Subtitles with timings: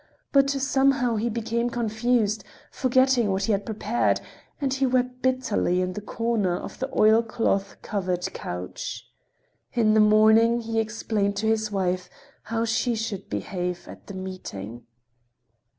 [0.31, 4.19] But somehow he became confused, forgetting what he had prepared,
[4.59, 9.05] and he wept bitterly in the corner of the oilcloth covered couch.
[9.73, 12.09] In the morning he explained to his wife
[12.45, 14.87] how she should behave at the meeting.